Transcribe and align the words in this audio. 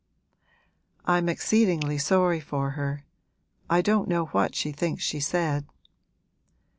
'I'm 1.05 1.29
exceedingly 1.29 1.99
sorry 1.99 2.39
for 2.39 2.71
her. 2.71 3.05
I 3.69 3.83
don't 3.83 4.09
know 4.09 4.25
what 4.25 4.55
she 4.55 4.71
thinks 4.71 5.03
she 5.03 5.19
said.' 5.19 5.67